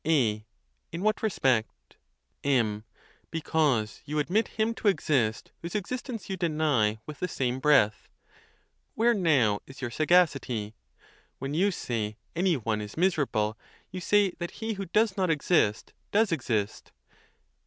[0.03, 0.47] A.
[0.91, 1.95] In what respect?
[2.43, 2.85] M.
[3.29, 8.09] Because you admit him to exist whose existence you deny with the same breath.
[8.95, 10.73] Where now is your sagacity?
[11.37, 13.59] When you say any one is miserable,
[13.91, 16.91] you say that he who does not exist, does exist.